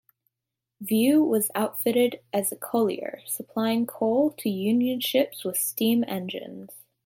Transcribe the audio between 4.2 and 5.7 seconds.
to Union ships with